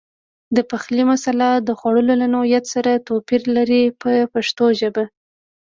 [0.55, 5.03] د پخلي مساله د خوړو له نوعیت سره توپیر لري په پښتو ژبه.